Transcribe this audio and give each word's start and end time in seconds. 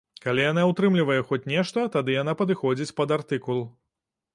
Калі 0.21 0.43
яна 0.51 0.63
ўтрымлівае 0.71 1.19
хоць 1.29 1.41
нешта, 1.53 1.85
тады 1.99 2.19
яна 2.21 2.39
падыходзіць 2.43 2.93
пад 3.01 3.19
артыкул. 3.21 3.67